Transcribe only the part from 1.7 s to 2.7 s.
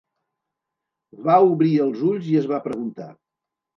els ulls i es va